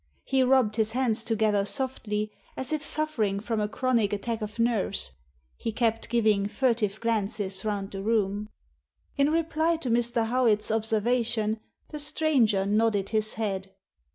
[0.23, 5.11] He rubbed his hands together softly, as if suffering from a chronic attack of nerves;
[5.57, 8.49] he kept giving furtive glances round the room.
[9.15, 10.25] In reply to Mr.
[10.25, 11.59] Howitt's observation
[11.89, 13.75] the stranger nodded his head.